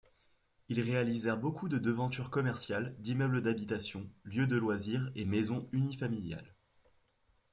Ils 0.67 0.81
réalisèrent 0.81 1.37
beaucoup 1.37 1.69
de 1.69 1.77
devantures 1.77 2.31
commerciales, 2.31 2.95
d’immeubles 2.97 3.43
d’habitations, 3.43 4.09
lieux 4.23 4.47
de 4.47 4.55
loisirs 4.57 5.11
et 5.13 5.25
maisons 5.25 5.69
unifamiliales. 5.73 6.55